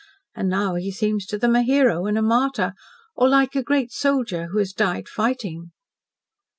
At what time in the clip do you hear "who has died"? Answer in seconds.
4.47-5.07